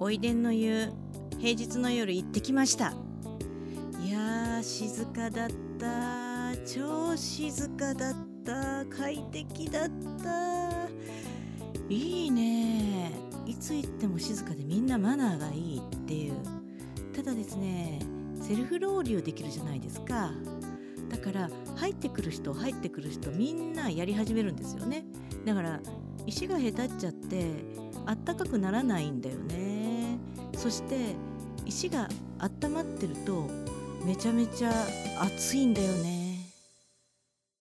[0.00, 0.92] おいでんの湯
[1.40, 2.94] 平日の夜行ってきました。
[4.00, 6.54] いやー静かだった。
[6.64, 8.14] 超静かだっ
[8.44, 8.84] た。
[8.86, 9.90] 快適だっ
[10.22, 10.88] た。
[11.88, 13.10] いいね。
[13.44, 16.34] いつ行っても静かでみんなマナーがいいっていう。
[17.12, 17.98] ただですね
[18.40, 20.30] セルフロウリュできるじゃないですか。
[21.08, 25.04] だから入ってくる人入ってくる人みんなやり始めるんですよね。
[25.44, 25.80] だから
[26.24, 27.46] 石がへたっちゃって
[28.06, 29.67] あったかくならないんだよね。
[30.58, 31.14] そして
[31.66, 32.08] 石が
[32.40, 33.46] 温まってると
[34.04, 34.72] めちゃめちゃ
[35.20, 36.27] 暑いんだよね。